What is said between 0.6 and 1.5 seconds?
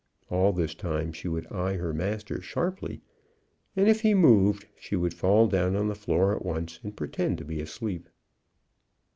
time she would